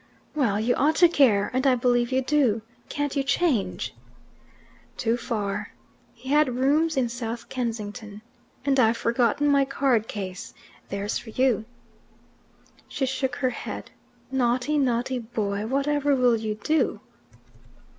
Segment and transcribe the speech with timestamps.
[0.33, 1.51] "Well, you ought to care.
[1.53, 2.63] And I believe you do.
[2.89, 3.93] Can't you change?"
[4.97, 5.73] "Too far."
[6.15, 8.23] He had rooms in South Kensington.
[8.65, 10.55] "And I've forgot my card case.
[10.89, 11.65] There's for you!"
[12.87, 13.91] She shook her head.
[14.31, 15.67] "Naughty, naughty boy!
[15.67, 16.99] Whatever will you do?"